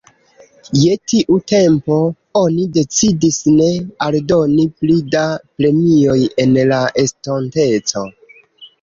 [0.83, 1.97] Je tiu tempo,
[2.41, 3.69] oni decidis ne
[4.09, 5.25] aldoni pli da
[5.63, 8.09] premioj en la estonteco.